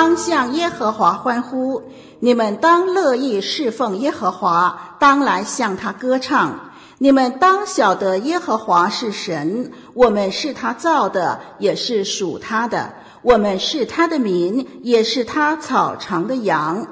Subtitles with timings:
[0.00, 1.82] 当向耶和华欢呼，
[2.20, 6.58] 你们当乐意侍奉耶和华，当来向他歌唱。
[6.96, 12.94] 你们当晓得耶和华是神，我们是他造的，也是属他的。
[13.20, 16.86] 我们是他的民，也是他草场的羊。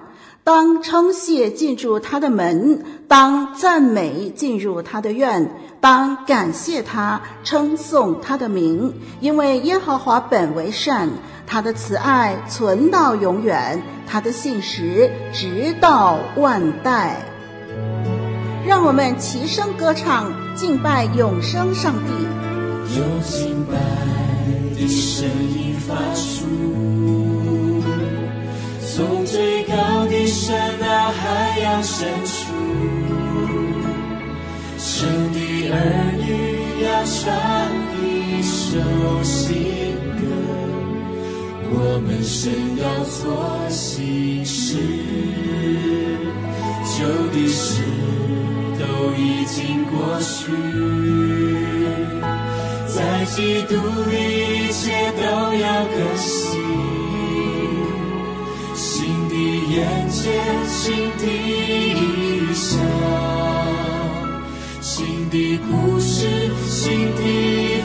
[0.48, 11.10] 当称谢进入他的门，当赞美进入他的院，当感谢他，称颂他的名，因为耶和华本为善。
[11.46, 17.20] 他的慈爱存到永远，他的信实直到万代。
[18.66, 22.98] 让我们齐声歌唱，敬拜永生上帝。
[22.98, 23.76] 有敬拜
[24.80, 26.46] 的声音发出，
[28.98, 29.74] 从最高
[30.06, 32.52] 的山到海洋深处，
[34.76, 35.38] 神的
[35.70, 37.22] 儿女要唱
[38.02, 38.76] 一首
[39.22, 40.26] 新歌。
[41.70, 44.74] 我们神要做新事，
[46.98, 47.84] 旧的事
[48.80, 48.82] 都
[49.14, 50.50] 已经过去，
[52.88, 53.76] 在基督
[54.10, 55.22] 里一切都
[55.54, 56.58] 要更新，
[59.38, 60.34] 你眼前，
[60.66, 61.22] 心底
[61.94, 62.80] 意象，
[64.80, 66.26] 新的故事，
[66.66, 67.77] 新的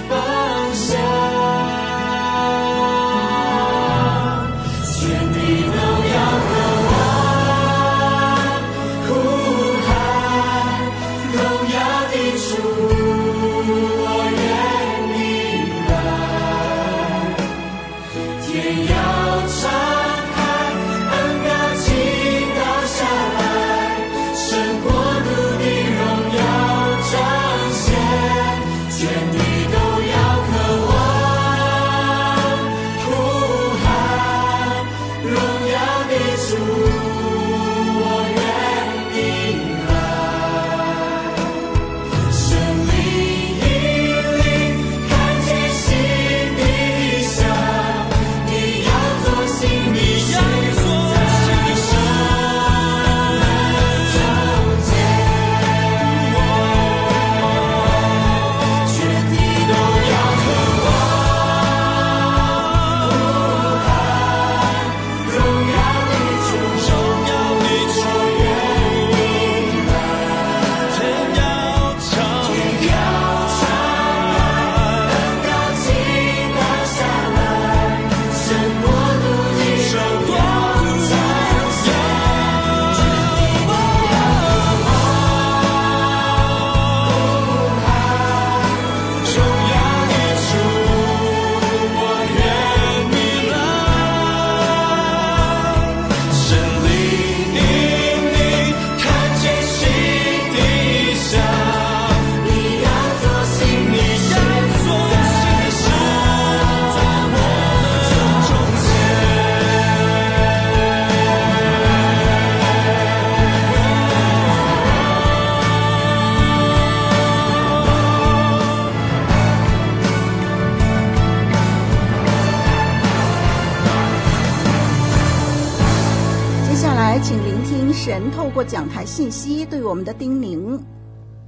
[129.06, 130.78] 信息对我们的叮咛：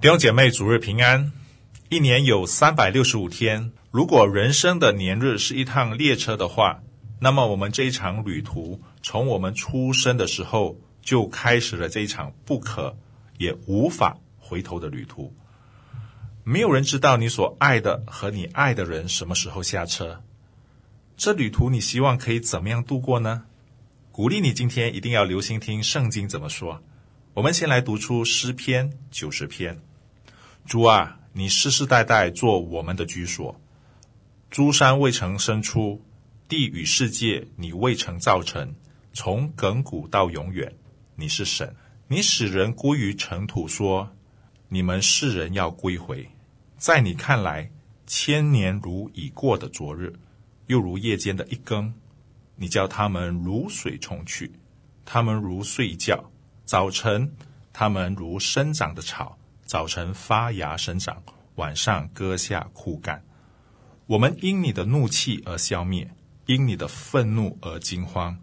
[0.02, 1.32] 弟兄姐妹，主日平安。
[1.90, 6.82] 一年有三百六十五天，如果人生的年日是一趟列车的话，
[7.20, 12.97] 那么我们这一场旅途，从我们出生的时候就开始了这一场不可
[13.38, 15.34] 也无法回头的旅途。
[16.44, 20.22] 没有人知道你所爱的和你爱的人什么时候下车。
[21.16, 23.44] 这旅途你希望可以怎么样度过呢？
[24.12, 26.82] 鼓励你今天一定要留心听圣经怎么说。
[27.35, 29.82] 我们先来读出诗篇九十篇。
[30.66, 33.59] 主啊，你世世代代做我们的居所。
[34.49, 36.02] 诸山未曾生出，
[36.47, 38.73] 地与世界你未曾造成。
[39.11, 40.73] 从亘古到永远，
[41.17, 41.76] 你是神。
[42.08, 44.16] 你使人归于尘土说，
[44.70, 46.29] 你们世人要归回。
[46.78, 47.70] 在你看来，
[48.08, 50.14] 千年如已过的昨日，
[50.67, 51.93] 又如夜间的一更。
[52.55, 54.53] 你叫他们如水冲去，
[55.03, 56.31] 他们如睡觉；
[56.66, 57.32] 早晨，
[57.72, 61.22] 他们如生长的草，早晨发芽生长，
[61.56, 63.23] 晚上割下枯干。
[64.08, 66.09] 我们因你的怒气而消灭，
[66.47, 68.35] 因你的愤怒而惊慌。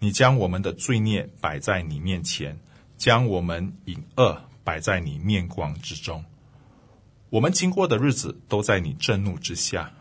[0.00, 2.58] 你将我们的罪孽摆在你面前，
[2.96, 6.24] 将我们隐恶摆在你面光之中。
[7.30, 9.92] 我们经过的日子都在你震怒之下，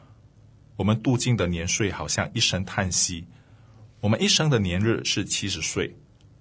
[0.77, 3.27] 我们度尽的年岁好像一声叹息。
[3.99, 5.95] 我们一生的年日是七十岁，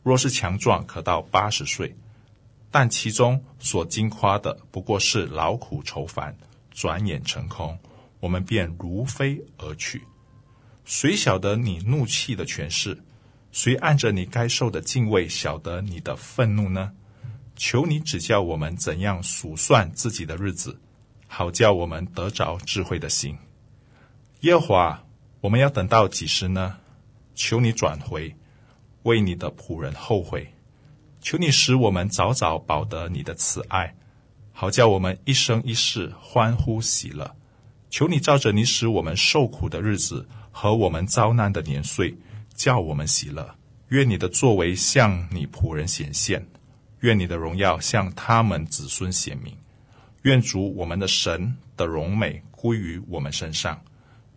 [0.06, 1.92] 若是强壮，可到八十岁。
[2.70, 6.36] 但其中所经夸的不过是劳苦愁烦，
[6.70, 7.76] 转眼成空，
[8.20, 10.04] 我们便如飞而去。
[10.84, 12.96] 谁晓得你怒气的权势？
[13.50, 16.92] 谁按着你该受的敬畏晓得你的愤怒呢？
[17.56, 20.78] 求你指教我们怎样数算自己的日子，
[21.26, 23.36] 好叫我们得着智慧的心。
[24.42, 25.04] 耶和华，
[25.40, 26.78] 我们要等到几时呢？
[27.34, 28.36] 求你转回，
[29.06, 30.46] 为你的仆人后悔。
[31.20, 33.94] 求你使我们早早保得你的慈爱，
[34.52, 37.36] 好叫我们一生一世欢呼喜乐。
[37.88, 42.16] 求你照着你使我们受苦的日子和我们遭难的年岁，
[42.54, 43.54] 叫我们喜乐。
[43.90, 46.44] 愿你的作为向你仆人显现，
[47.00, 49.56] 愿你的荣耀向他们子孙显明。
[50.22, 53.80] 愿主我们的神的荣美归于我们身上。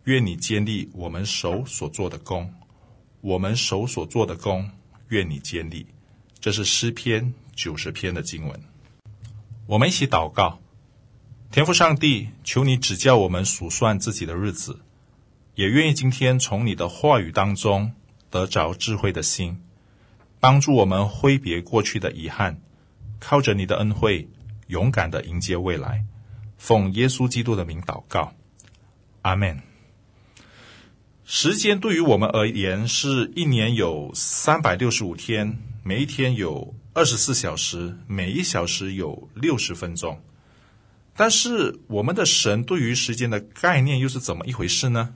[0.03, 2.51] 愿你建立我们手所做的工。
[3.21, 4.69] 我们手所做的工，
[5.09, 5.85] 愿你坚立。
[6.39, 8.59] 这是诗篇九十篇的经文。
[9.65, 10.59] 我们一起祷告，
[11.51, 14.79] 天父上帝，求你指教我们数算自己的日子，
[15.55, 17.91] 也愿意今天从你的话语当中
[18.29, 19.61] 得着智慧的心，
[20.39, 22.61] 帮助我们挥别过去的遗憾，
[23.19, 24.29] 靠着你的恩惠，
[24.67, 26.05] 勇敢的迎接未来。
[26.57, 28.33] 奉耶稣基督的名祷告，
[29.21, 29.68] 阿门。
[31.31, 40.19] 时间对于我们而言是一年有三百六十五天，每一天有二十四小时，每一小时有六十分钟。
[41.15, 45.13] 但是我们的神对于时间的概念又是怎么一回事呢？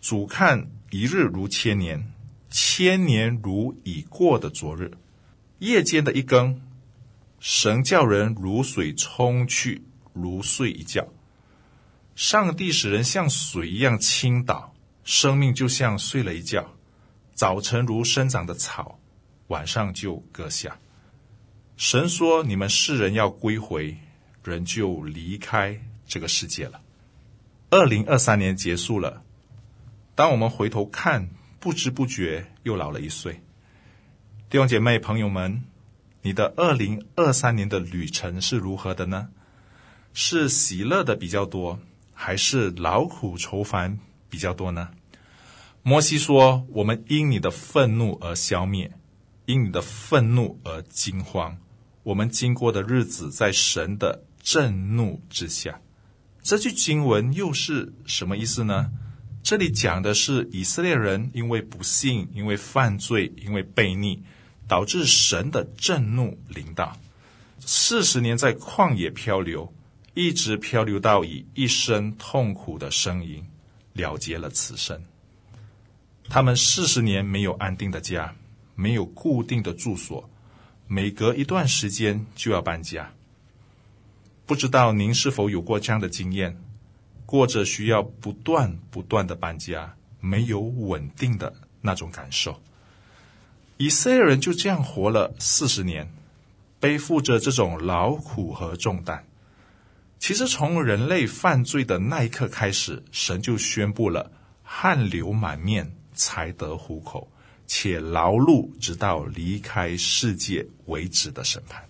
[0.00, 2.12] 主看一日如千年，
[2.50, 4.90] 千年如已过的昨日。
[5.60, 6.60] 夜间的一更，
[7.38, 11.06] 神叫人如水冲去，如睡一觉。
[12.16, 14.69] 上帝使人像水一样倾倒。
[15.04, 16.64] 生命就像睡了一觉，
[17.34, 18.98] 早晨如生长的草，
[19.48, 20.78] 晚上就割下。
[21.76, 23.96] 神说：“你们世人要归回，
[24.44, 26.80] 人就离开这个世界了。”
[27.70, 29.22] 二零二三年结束了，
[30.14, 33.42] 当我们回头看，不知不觉又老了一岁。
[34.50, 35.62] 弟兄姐妹朋友们，
[36.22, 39.28] 你的二零二三年的旅程是如何的呢？
[40.12, 41.78] 是喜乐的比较多，
[42.12, 43.98] 还是劳苦愁烦
[44.30, 44.88] 比较多呢？
[45.82, 48.92] 摩西说：“我们因你的愤怒而消灭，
[49.46, 51.58] 因你的愤怒而惊慌。
[52.02, 55.80] 我们经过的日子在神的震怒之下。”
[56.42, 58.90] 这句经文又是什么意思呢？
[59.42, 64.22] 这里讲的是以色列人因为不信、因为犯罪、因为悖逆，
[64.68, 66.96] 导致神的震怒临到，
[67.58, 69.72] 四十年在旷野漂流，
[70.12, 73.42] 一直漂流到以一声痛苦的声音
[74.00, 75.04] 了结了此生。
[76.28, 78.34] 他们四十年没有安定的家，
[78.74, 80.28] 没有固定的住所，
[80.88, 83.12] 每隔一段时间就要搬家。
[84.46, 86.56] 不知道您是否有过这样的经验，
[87.26, 92.60] 过着需要不断不断的搬家，没有稳定的那种感受。
[93.76, 96.12] 以色列人就这样活了四十年，
[96.78, 99.24] 背负着这种劳苦和重担。
[100.20, 104.30] 其实从人类犯罪的那一刻开始，神就宣布了
[104.62, 105.90] 汗流满面。
[106.12, 107.26] 才得糊口，
[107.66, 111.82] 且劳碌直到离开世界为止的审判。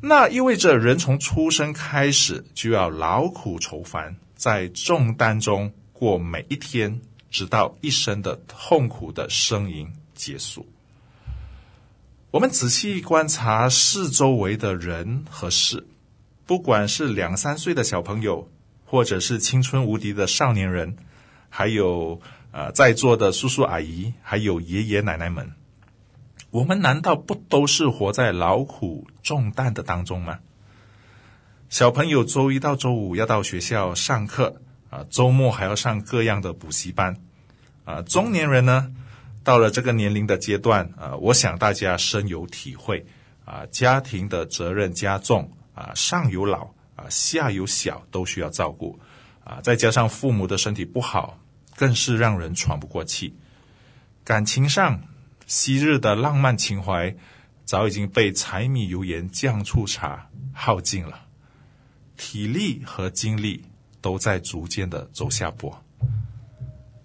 [0.00, 7.00] 那意味着人从出生开始就要劳苦愁烦，在重担中过每一天，
[7.32, 10.64] 直到一生的痛苦的呻吟结束。
[12.30, 15.84] 我们仔细观察四周围的人和事，
[16.48, 18.48] 不管是两三岁的小朋友，
[18.86, 20.96] 或者是青春无敌的少年人，
[21.48, 22.20] 还有。
[22.50, 25.52] 呃，在座的叔叔阿姨，还有爷爷奶奶们，
[26.50, 30.38] 我们难道不都是活在劳苦重担的当中吗？
[31.68, 37.18] 小朋友周一到周五要到学校上课，啊，周末还要上各样的补习班，
[37.84, 38.94] 啊，中年人呢，
[39.44, 43.04] 到了这个年龄的阶段，啊，我想大家深有体会，
[43.44, 46.64] 啊，家庭的责任加重，啊，上有老，
[46.96, 48.98] 啊，下有小都需要照顾
[49.44, 51.38] 啊，再加上父母的身体不好，
[51.76, 53.32] 更是让人喘不过气。
[54.24, 55.00] 感情上，
[55.46, 57.14] 昔日的浪漫情怀
[57.64, 61.26] 早已经被柴米油盐酱醋茶耗尽了，
[62.16, 63.64] 体力和精力
[64.00, 65.84] 都在逐渐的走下坡。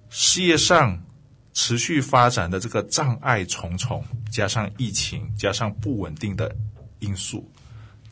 [0.09, 0.99] 事业上
[1.53, 6.55] 持续发展的这个障碍重重，加上疫情，加上不稳定的
[6.97, 7.47] 因素，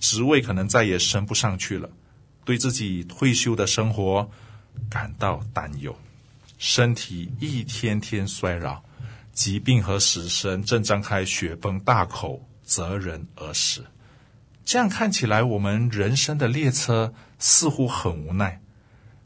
[0.01, 1.89] 职位可能再也升不上去了，
[2.43, 4.29] 对自己退休的生活
[4.89, 5.95] 感到担忧，
[6.57, 8.81] 身体一天天衰老，
[9.31, 13.85] 疾病和死神正张开血崩大口，择人而死。
[14.65, 18.59] 这样看起来，我们人生的列车似乎很无奈。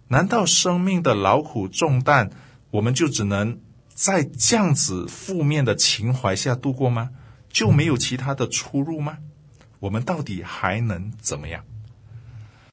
[0.09, 2.29] 难道生命的劳苦重担？
[2.71, 3.59] 我们就只能
[3.93, 7.11] 在这样子负面的情怀下度过吗？
[7.49, 9.17] 就没有其他的出路吗？
[9.85, 11.63] 我们到底还能怎么样？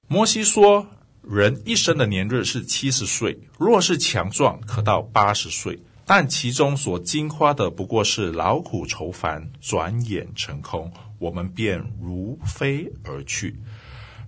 [0.08, 0.86] 摩西说
[1.20, 5.78] ：“人一生的年日是七十岁，若是强壮，可到八十岁。
[6.06, 13.60] 但其中所经夸的不过是劳苦愁烦，转眼成空，我们便如飞而去。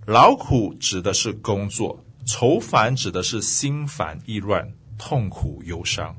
[0.05, 6.15] 劳苦指的是工作，愁烦指的是心烦意乱。”痛苦忧伤，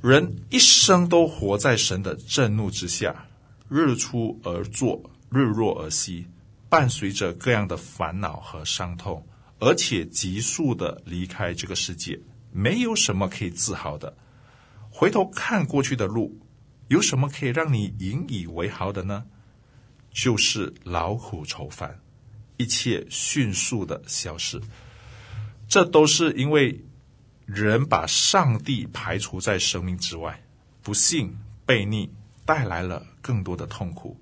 [0.00, 3.26] 人一生都活在神的震怒之下，
[3.68, 6.26] 日出而作，日落而息，
[6.68, 9.26] 伴随着各样的烦恼和伤痛，
[9.58, 12.20] 而且急速的离开这个世界，
[12.52, 14.16] 没有什么可以自豪的。
[14.90, 16.38] 回头看过去的路，
[16.88, 19.24] 有什么可以让你引以为豪的呢？
[20.10, 22.00] 就是劳苦愁烦，
[22.56, 24.60] 一切迅速的消失。
[25.68, 26.84] 这都是因为。
[27.52, 30.40] 人把上帝排除在生命之外，
[30.82, 32.08] 不幸悖逆
[32.44, 34.16] 带来了更多的痛苦，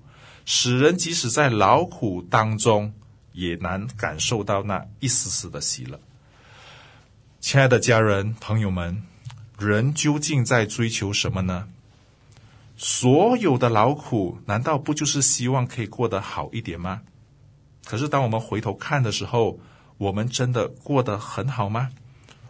[0.51, 2.91] 使人即使在劳苦当中
[3.33, 5.99] 也难感受到那一丝丝的喜乐。
[7.39, 9.03] 亲爱的家人朋友们，
[9.59, 11.67] 人究竟在追求什么呢？
[12.75, 17.03] 所有的劳苦难道不就是希望可以过得好一点吗？
[17.85, 19.59] 可是当我们回头看的时候，
[19.99, 21.91] 我们真的过得很好吗？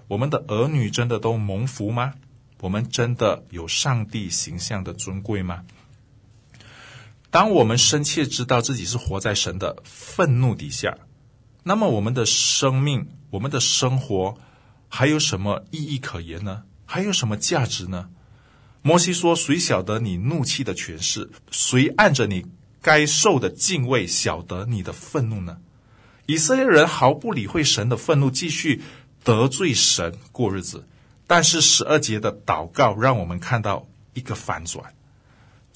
[0.07, 2.13] 我们的儿女真的都蒙福吗？
[2.61, 5.65] 我们真的有上帝形象的尊贵吗？
[7.31, 10.97] 当我们深切知道自己是活在神的愤怒底下，
[11.63, 14.37] 那么我们的生命、我们的生活
[14.87, 16.63] 还有什么意义可言呢？
[16.85, 18.09] 还有什么价值呢？
[18.81, 21.29] 摩西说：“谁晓得你怒气的权势？
[21.51, 22.45] 谁按着你
[22.81, 25.57] 该受的敬畏晓得你的愤怒呢？”
[26.25, 28.81] 以色列人毫不理会神的愤怒，继续。
[29.21, 30.87] 得罪神过日子，
[31.27, 34.93] 但是十二节的祷告让我们看到一个反转，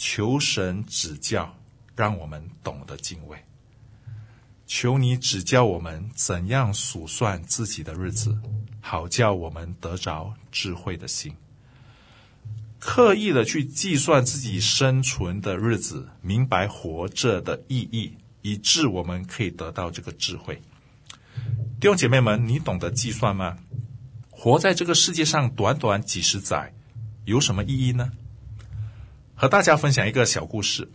[0.05, 1.55] 求神指教，
[1.95, 3.37] 让我们懂得敬畏。
[4.67, 8.37] 求你指教我们怎样数算自己的日子，
[8.81, 11.33] 好叫我们得着智慧的心，
[12.79, 20.61] 刻意的去计算自己生存的日子，明白活着的意义，以致我们可以得到这个智慧。
[21.79, 23.57] 弟兄姐妹们，你懂得计算吗？
[24.29, 26.73] 活在这个世界上短短几十载，
[27.23, 28.11] 有什么意义呢？
[29.43, 30.87] 和大家分享一个小故事。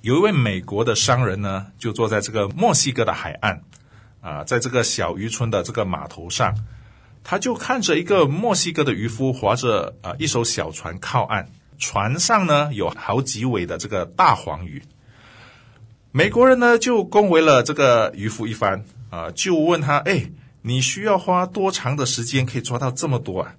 [0.00, 3.62] 有一位美国的商人呢，就坐在这个墨西哥的海岸，
[4.20, 6.54] 啊，在这个小渔村的这个码头上，
[7.24, 14.80] 他就看着一个墨西哥的渔夫划着啊一艘小船靠岸，船上呢有好几尾的这个大黄鱼。
[16.12, 18.84] 美国人呢就恭维了这个渔夫一番。
[19.10, 20.30] 啊，就问他，哎，
[20.60, 23.56] 你需要花多长的时间可以抓到这么多啊？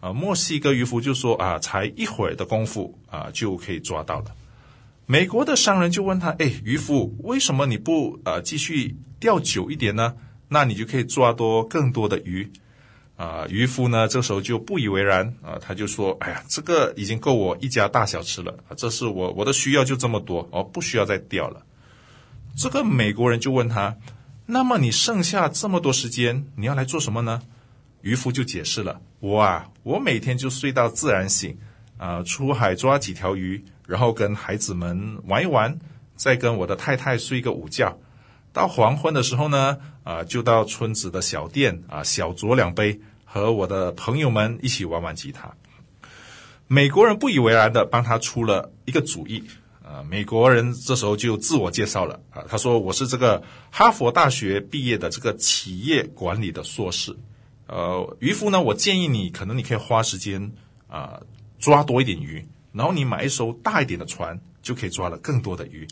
[0.00, 4.26] 啊，墨西哥渔夫就说，啊，才一会儿的功夫啊，就可以抓到了。
[5.06, 10.14] 美国的商人就问他，哎，渔夫，为什么你不啊继续钓久一点呢？
[10.48, 12.50] 那你就可以抓多更多的鱼。
[13.16, 21.64] 啊，渔夫呢，这时候就不以为然啊，他就说，哎呀，这个已经够我一家大小吃了，这是我我的需要就这么多，哦，不需要再钓了。
[22.56, 23.96] 这个美国人就问他。
[24.46, 27.42] 那么你剩下这么多时间，你要来做什么呢？
[28.00, 31.58] 渔夫就解释了：我啊，我每天就睡到自然醒，
[31.96, 35.78] 啊、出海抓几条鱼，然后跟孩子们玩一玩，
[36.14, 37.98] 再跟我的太太睡个午觉。
[38.52, 45.54] 到黄昏的时候呢，啊、就到村子的小店啊，小酌两杯，和我的朋友们一起玩玩吉他。
[46.66, 49.44] 美国人不以为然的帮他出了一个主意。
[49.82, 57.16] 啊，美国人这时候就自我介绍了啊，他说：“我是这个哈佛大学毕业的这个企业管理的硕士。
[57.68, 60.52] 呃，渔夫呢，我建议你，可能你可以花时间
[60.88, 61.20] 啊
[61.58, 65.86] 抓多一点鱼，然后你买一艘大一点的船，就可以抓了更多的鱼。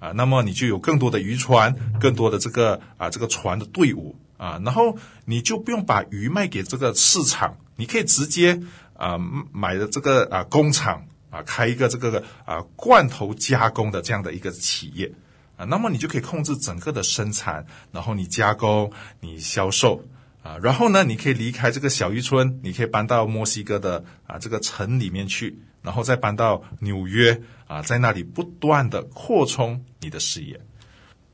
[0.00, 8.60] 啊，那么你就有更多的渔船，更多的这个啊这个船的队伍啊，然后你就不用把鱼卖给这个市场，你可以直接
[8.94, 9.16] 啊
[9.52, 15.12] 买的这个啊工厂啊开一个这个啊罐头加工的这样的一个企业
[15.56, 20.02] 啊，那么你就可以控制整个的生产，然后你加工，你销售
[20.42, 25.58] 啊，然后呢，你可以离开这个小渔村，你可以搬到墨西哥的啊这个城里面去。
[25.82, 30.60] 然后再搬到纽约啊，在那里不断的扩充你的事业。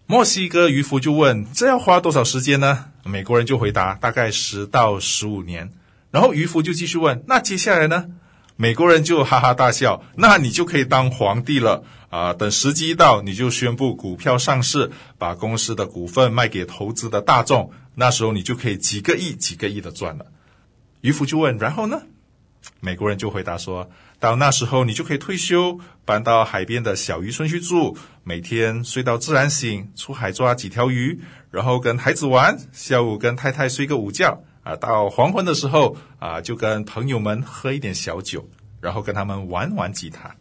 [0.06, 5.70] 墨西哥渔夫就问：“这要花多少时间呢？”美国人就回答：“大概十到十五年。”
[6.10, 8.06] 然后渔夫就继续问：“那接下来呢？”
[8.56, 12.32] 美国人就哈哈大笑：“那你就可以当皇帝了啊！
[12.32, 20.26] 等时机一到，你就宣布股票上市，把公司的股份卖给投资的大众，那时候你就可以几个亿、几个亿的赚了。”
[21.02, 22.02] 渔夫就问：“然后呢？”
[22.80, 23.88] 美国人就回答说
[24.18, 38.48] ：“到那时候，你就可以退休，搬到海边的小渔村去住，每天睡到自然醒，出海抓几条鱼，然后跟孩子玩，下午跟太太睡个午觉，啊，到黄昏的时候，啊，就跟朋友们喝一点小酒，
[38.80, 40.34] 然后跟他们玩玩吉他。”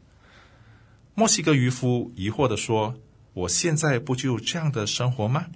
[1.20, 2.94] 墨西哥渔夫疑惑地说
[3.34, 5.48] ：“我现在不就这样的生活吗？”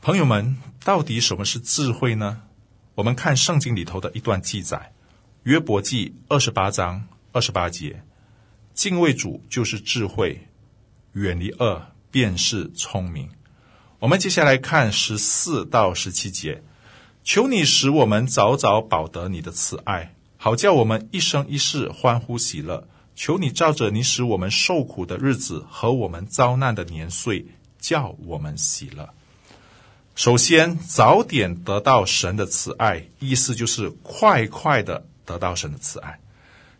[0.00, 2.42] 朋友们，到底什么是智慧呢？
[2.94, 4.92] 我们看圣经里头的一段记载，
[5.42, 8.04] 《约伯记》二十八章二十八节
[8.72, 10.46] ：“敬畏主就是智慧，
[11.14, 13.28] 远离恶便是聪明。”
[13.98, 16.62] 我们接下来看十四到十七节
[17.24, 22.86] ：“求你使我们早早保得你的慈爱，好叫我们一生一世欢呼喜乐。
[23.16, 27.46] 求你照着你使我们受苦的日子和我们遭难的年岁，
[27.80, 29.08] 叫我们喜乐。”
[30.14, 36.20] 首先，早点得到神的慈爱，意思就是快快的得到神的慈爱。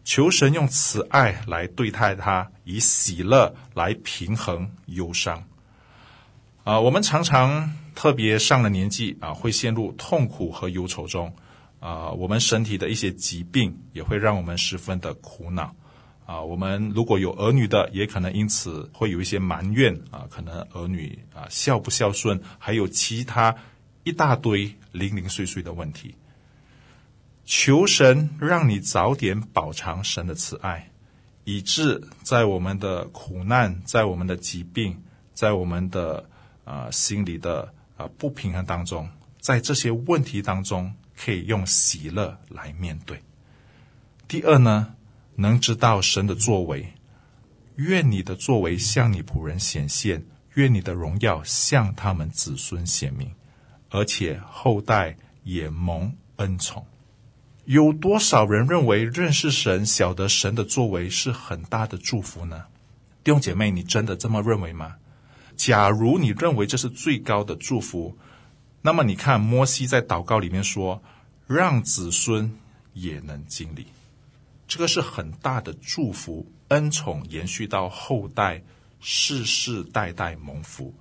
[0.04, 5.44] 求神用慈爱来对待他，以喜乐来平衡忧伤。
[6.64, 11.34] 啊，我们常常特别上了年纪啊，会陷入痛苦和忧愁中。
[11.80, 15.74] 啊，我们身体的一些疾病也会让我们十分的苦恼。
[16.26, 23.54] 啊，我们如果有儿女的，也可能因此会有一些埋怨啊，可能儿女啊孝不孝顺，还有其他
[24.02, 26.16] 一大堆零零碎碎的问题。
[27.44, 30.90] 求神让你早点饱尝神的慈爱，
[31.44, 35.00] 以致在我们的苦难、在我们的疾病、
[35.32, 36.28] 在我们的
[36.64, 39.08] 啊心里的啊不平衡当中，
[39.38, 43.22] 在这些问题当中，可以用喜乐来面对。
[44.26, 44.95] 第二呢？
[45.36, 46.94] 能知道神的作为，
[47.76, 53.30] 愿你的作为向你仆人显现，愿你的荣耀向他们子孙显明，
[53.90, 56.86] 而且后代也蒙恩宠。
[57.66, 62.64] 有多少人认为认识神、晓得神的作为是很大的祝福呢？
[63.24, 64.94] 弟兄姐妹，你真的这么认为吗？
[65.56, 68.16] 假如你认为这是最高的祝福，
[68.82, 71.02] 那么你看摩西在祷告里面说
[71.48, 72.56] ：“让子孙
[72.92, 73.86] 也能经历。”
[74.68, 78.62] 这个是很大的祝福，恩宠延续到后代，
[79.00, 80.92] 世世代代蒙福。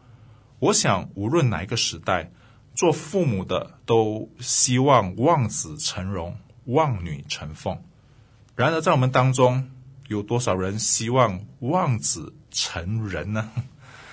[0.59, 2.31] 我想，无论哪一个时代，
[2.75, 7.81] 做父母的都希望望子成龙，望女成凤。
[8.55, 9.71] 然而，在我们当中，
[10.07, 13.51] 有多少人希望望子成人呢？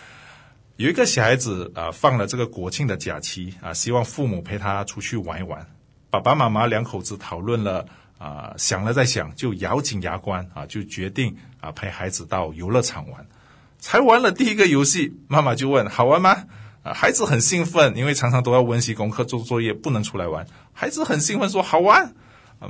[0.76, 5.70] 有一个小孩子啊，放了这个国庆的假期啊，希望父母陪他出去玩一玩。
[6.08, 7.86] 爸爸妈妈两口子讨论了。
[8.22, 13.26] 啊，想了再想，就咬紧牙关啊，就决定啊陪孩子到游乐场玩。
[13.80, 16.44] 才玩了第一个游戏，妈妈就问：“好玩吗？”
[16.84, 20.46] 啊，孩子很兴奋，因为常常都要温习功课、做作业，不能出来玩。
[20.72, 22.14] 孩子很兴奋说：“好玩。”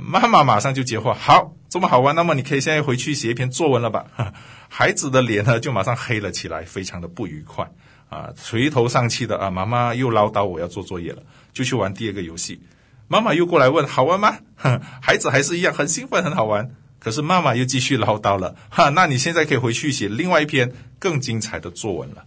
[0.01, 4.07] 妈妈马上就接话：“好，这么好玩，那么你可以现在回去写一篇作文了吧？”
[4.69, 7.69] 孩子的脸呢就马上黑了起来，非常的不愉快
[8.09, 11.21] 啊，垂头丧气的啊，妈妈又唠叨我要做作业了，
[11.53, 12.59] 就去玩第二个游戏。
[13.07, 14.37] 妈妈又过来问：“好玩吗？”
[15.01, 16.75] 孩子还是一样很兴奋，很好玩。
[16.99, 22.25] 可是妈妈又继续唠叨了：“哈，那你现在可以回去写另外一篇更精彩的作文了。”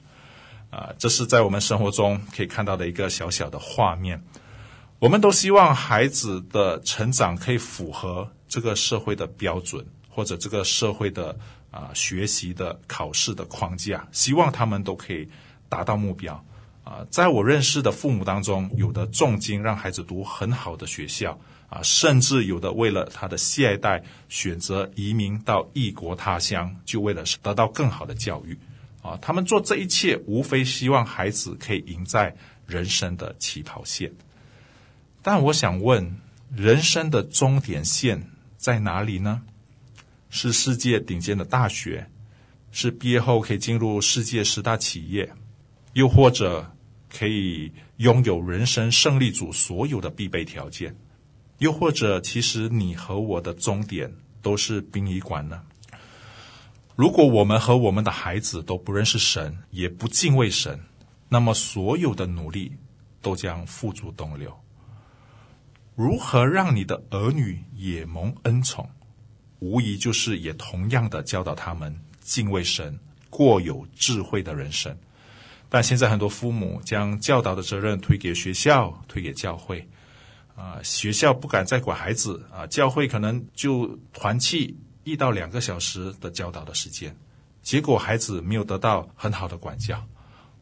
[0.70, 4.22] 啊，这是在我们生活中可以看到的一个小小的画面。
[4.98, 11.36] 我们都希望孩子的成长可以符合这个社会的标准，或者这个社会的
[11.70, 15.28] 啊学习的考试的框架，希望他们都可以
[15.68, 16.44] 达到目标。
[16.87, 21.37] 啊，在我认识的父母当中，有的重金让孩子读很好的学校，
[21.68, 28.57] 啊，甚至有的为了他的下一代选择移民到异国他乡，就为了得到更好的教育，
[29.03, 32.33] 啊，他们做这一切无非希望孩子可以赢在
[32.68, 34.12] 人生的起跑线。
[35.22, 36.16] 但我想问，
[36.55, 39.42] 人生的终点线在哪里呢？
[40.31, 42.09] 是世界顶尖的大学，
[42.70, 45.33] 是毕业后可以进入世界十大企业，
[45.94, 46.72] 又或者
[47.16, 50.94] 可以拥有人生胜利组所有的必备条件，
[51.59, 55.62] 又或者其实你和我的终点都是殡仪馆呢？
[56.94, 60.79] 如果我们和我们的孩子都不认识神，也不敬畏神，
[61.29, 62.72] 那么所有的努力
[63.22, 64.55] 都将付诸东流。
[65.94, 68.88] 如何让你的儿女也蒙恩宠？
[69.59, 72.98] 无疑就是也同样的教导他们敬畏神，
[73.31, 74.94] 过有智慧的人生。
[75.68, 79.87] 但现在很多父母将教导的责任推给学校，推给教会。
[80.55, 87.14] 啊，学校不敢再管孩子啊，教会可能就团契一到两个小时的教导的时间，
[87.62, 90.02] 结果孩子没有得到很好的管教。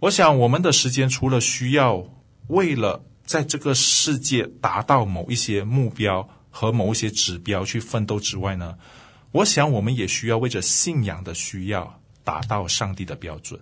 [0.00, 2.04] 我想我们的时间除了需要
[2.48, 6.28] 为了在这个世界达到某一些目标。
[6.56, 8.78] 和某一些指标去奋斗之外呢，
[9.32, 13.58] 我想我们也需要为着信仰的需要达到上帝的标准。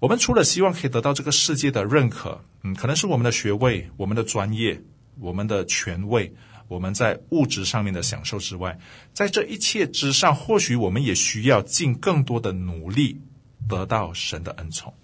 [0.00, 4.82] 我们除了希望可以得到这个世界的认可，嗯，可能是我们的学位、我们的专业、
[5.18, 6.34] 我们的权位、
[6.68, 8.78] 我们在物质上面的享受之外，
[9.12, 13.20] 在这一切之上，或许我们也需要尽更多的努力
[13.68, 14.94] 得到神的恩宠。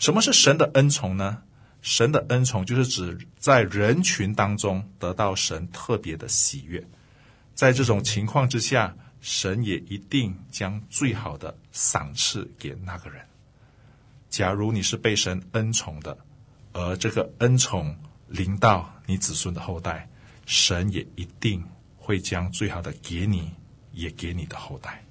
[0.00, 1.42] 什么是神的恩宠呢？
[1.80, 6.84] 神的恩宠就是指在人群当中得到神特别的喜悦，
[7.54, 13.27] 在这种情况之下，神也一定将最好的赏赐给那个人。
[14.38, 16.16] 假如你是被神恩宠的，
[16.72, 17.92] 而这个恩宠
[18.28, 20.08] 临到你子孙的后代，
[20.46, 21.60] 神也一定
[21.96, 23.50] 会将最好的给你，
[23.90, 25.04] 也给你的后代。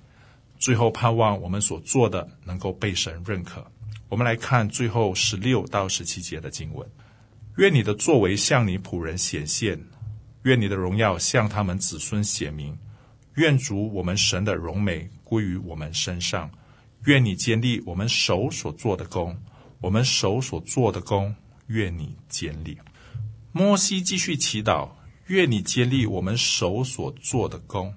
[0.57, 3.69] 最后盼望我们所做的能够被神认可。
[4.07, 6.89] 我们来看最后十六到十七节的经文：
[7.57, 9.77] 愿你的作为向你仆人显现，
[10.43, 12.77] 愿你的荣耀向他们子孙显明，
[13.33, 16.49] 愿主我们神的荣美归于我们身上，
[17.05, 19.37] 愿你坚立我们手所做的工，
[19.79, 21.35] 我们手所做的工，
[21.67, 22.77] 愿你坚立。
[23.51, 24.89] 摩西继续祈祷：
[25.27, 27.93] 愿你坚立我们手所做的工，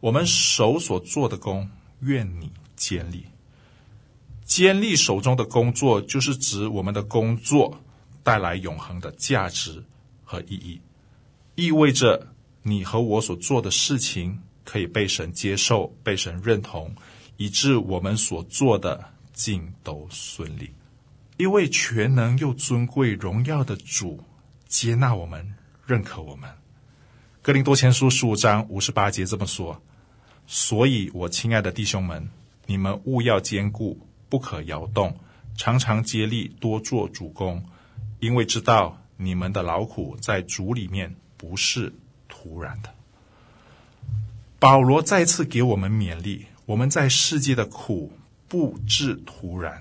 [0.00, 1.68] 我们手所做的工，
[2.00, 3.24] 愿你坚立。
[4.44, 7.80] 坚立手中的工作，就是指我们的工作
[8.22, 9.82] 带来永恒的价值
[10.24, 10.80] 和意义，
[11.56, 12.28] 意味着
[12.62, 16.94] 你和我所做的事情可以被神接受、被神认同，
[17.36, 20.70] 以致我们所做的尽都顺利。
[21.36, 24.22] 一位全能又尊贵、荣耀的主
[24.66, 25.54] 接纳我们、
[25.86, 26.50] 认可我们。
[27.42, 29.80] 哥林多前书十五章五十八节这么说
[30.46, 32.28] ：“所以，我亲爱的弟兄们，
[32.66, 35.16] 你们务要坚固。”不可摇动，
[35.56, 37.64] 常常竭力多做主工，
[38.18, 41.92] 因为知道你们的劳苦在主里面不是
[42.28, 42.92] 徒然的。
[44.58, 48.12] 保罗再次给我们勉励：我们在世界的苦
[48.48, 49.80] 不至徒然，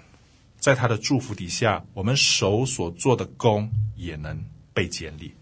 [0.59, 4.39] 在他的祝福底下，我们手所做的工也能
[4.71, 5.33] 被建立。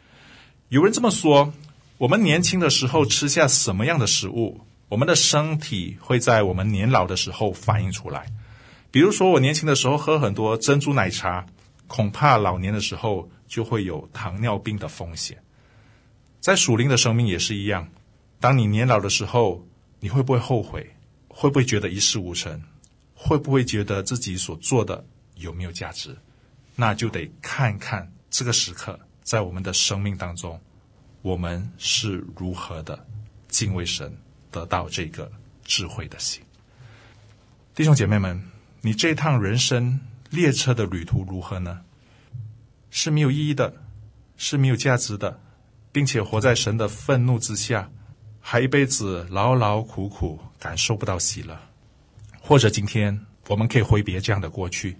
[0.70, 1.52] 有人这么说：
[1.98, 8.26] 我们年轻的时候吃下什么样的食物，我们的身体会在我们年老的时候反映出来。
[8.90, 11.46] 比如说，我年轻的时候喝很多珍珠奶茶，
[11.88, 15.38] 恐怕老年的时候就会有糖尿病的风险。
[16.40, 17.90] 在属灵的生命也是一样，
[18.40, 19.68] 当你年老的时候，
[20.00, 20.90] 你会不会后悔？
[21.36, 22.62] 会不会觉得一事无成？
[23.16, 25.04] 会不会觉得自己所做的
[25.36, 26.16] 有没有价值？
[26.76, 30.62] 那就得看看这个时刻，在我们的生命当中，
[31.24, 33.06] 我们是如何的
[33.48, 34.16] 敬畏神，
[34.52, 35.32] 得到这个
[35.64, 36.42] 智慧的心。
[37.74, 38.42] 弟兄姐妹们。
[38.86, 39.98] 你这趟人生
[40.30, 41.86] 列车的旅途如何呢？
[42.92, 43.82] 是没有意义的，
[44.36, 45.40] 是没有价值的，
[45.94, 47.90] 并且活在神的愤怒之下，
[48.46, 51.58] 还一辈子劳劳苦苦，感受不到喜乐。
[52.42, 54.98] 或者今天我们可以挥别这样的过去，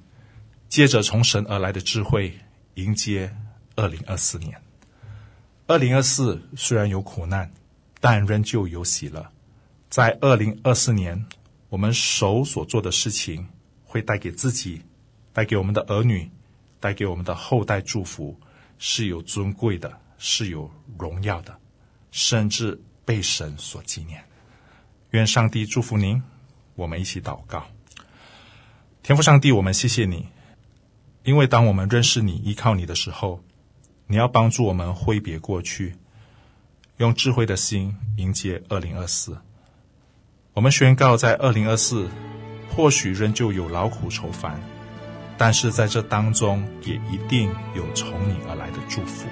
[0.70, 2.34] 借着从神而来的智慧，
[2.76, 3.36] 迎接
[3.76, 4.60] 二零二四年。
[5.68, 7.52] 二零二四虽然有苦难，
[8.00, 9.30] 但仍旧有喜乐。
[9.90, 11.26] 在二零二四年，
[11.68, 13.46] 我们手所做的事情。
[13.86, 14.82] 会带给自己，
[15.32, 16.28] 带给我们的儿女，
[16.80, 18.36] 带给我们的后代祝福，
[18.80, 21.56] 是有尊贵的，是有荣耀的，
[22.10, 24.24] 甚至被神所纪念。
[25.12, 26.22] 愿上帝祝福您。
[26.76, 27.66] 我们一起祷告，
[29.04, 30.28] 天父上帝，我们谢谢你，
[31.24, 33.44] 因为当我们认识你、依靠你的时候，
[34.08, 35.96] 你要帮助我们挥别过去，
[36.98, 39.38] 用智慧的心迎接二零二四。
[40.54, 42.10] 我们宣告，在二零二四。
[42.76, 44.60] 或许仍旧有劳苦愁烦，
[45.38, 49.28] 但是在这当中也一定有从你而来的祝福，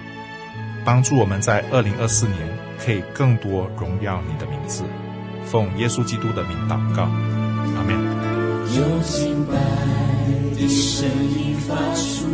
[0.83, 2.37] 帮助我们在二零二四年
[2.83, 4.83] 可以更多荣耀你的名字。
[5.45, 7.95] 奉耶稣基督的名祷告，阿门。
[8.73, 9.53] 有敬拜
[10.55, 12.25] 的声音发出，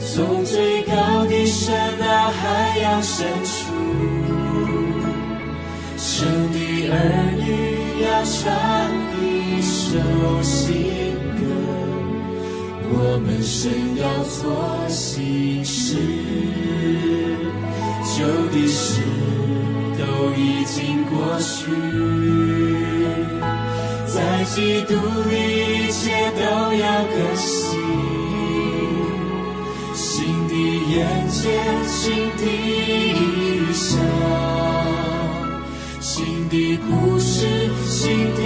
[0.00, 3.72] 从最高的山到海洋深处，
[5.96, 6.94] 神的儿
[7.38, 8.42] 女要唱
[9.22, 11.14] 一首新，
[12.92, 14.42] 我们神要做
[14.88, 15.96] 新事，
[18.02, 19.00] 旧的事
[19.96, 20.02] 都
[20.36, 21.50] 已经过去。
[24.06, 24.94] 在基督
[25.30, 25.32] 里，
[25.86, 26.02] 一切
[26.34, 26.40] 都
[26.74, 27.78] 要更新。
[29.94, 30.04] 新
[30.48, 30.52] 的
[30.90, 30.98] 眼
[31.28, 31.40] 界，
[31.86, 31.96] 新
[32.36, 33.96] 的异象，
[36.00, 37.46] 新的故事，
[37.86, 38.40] 新的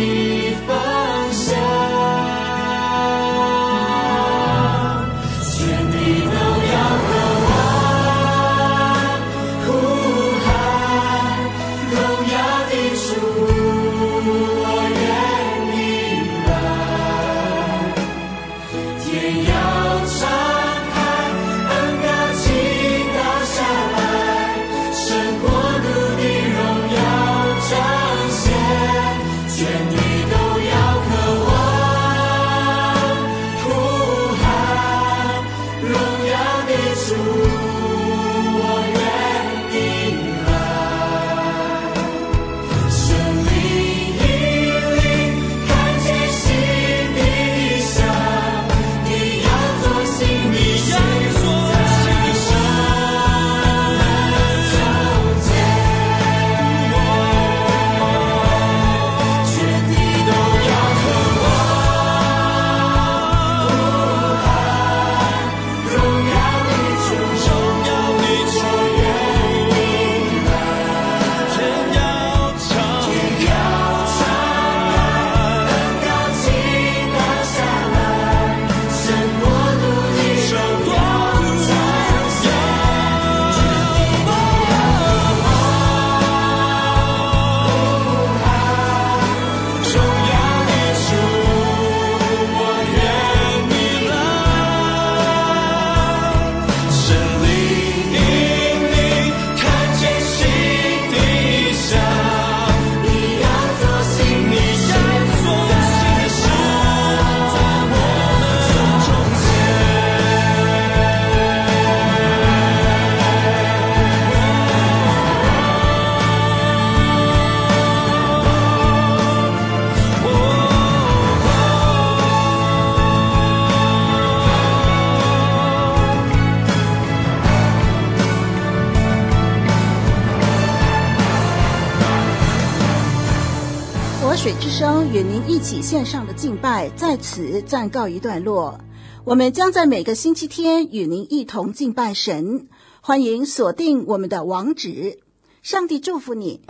[134.44, 138.78] 水之声与您一起线上的敬拜在此暂告一段落。
[139.24, 142.68] 我们将在每个星期天与您一同敬拜神，
[143.00, 145.20] 欢迎锁定我们的网址。
[145.62, 146.60] 上帝祝福你。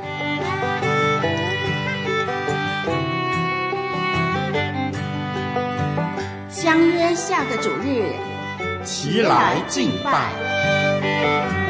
[6.48, 8.12] 相约下个主日，
[8.84, 11.63] 齐来敬拜。